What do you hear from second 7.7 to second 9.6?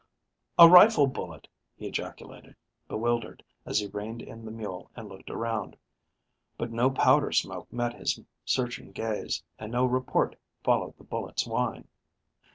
met his searching gaze,